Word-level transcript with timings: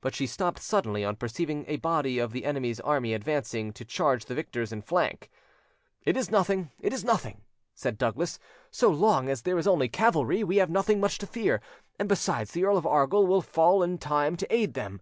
But 0.00 0.16
she 0.16 0.26
stopped 0.26 0.58
suddenly 0.60 1.04
on 1.04 1.14
perceiving 1.14 1.64
a 1.68 1.76
body 1.76 2.18
of 2.18 2.32
the 2.32 2.44
enemy's 2.44 2.80
army 2.80 3.14
advancing 3.14 3.72
to 3.74 3.84
charge 3.84 4.24
the 4.24 4.34
victors 4.34 4.72
in 4.72 4.82
flank. 4.82 5.30
"It 6.02 6.16
is 6.16 6.28
nothing, 6.28 6.72
it 6.80 6.92
is 6.92 7.04
nothing," 7.04 7.42
said 7.72 7.96
Douglas; 7.96 8.40
"so 8.72 8.88
long 8.90 9.28
as 9.28 9.42
there 9.42 9.58
is 9.58 9.68
only 9.68 9.88
cavalry 9.88 10.42
we 10.42 10.56
have 10.56 10.70
nothing 10.70 10.98
much 10.98 11.18
to 11.18 11.26
fear, 11.28 11.60
and 12.00 12.08
besides 12.08 12.50
the 12.50 12.64
Earl 12.64 12.78
of 12.78 12.84
Argyll 12.84 13.28
will 13.28 13.42
fall 13.42 13.84
in 13.84 13.92
in 13.92 13.98
time 13.98 14.36
to 14.38 14.52
aid 14.52 14.74
them." 14.74 15.00